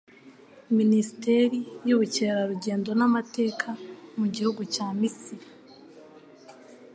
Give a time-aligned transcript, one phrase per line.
[0.77, 1.57] Minisiteri
[1.87, 3.69] y'Ubukerarugendo n'Amateka
[4.19, 5.47] mu gihugu cya Misiri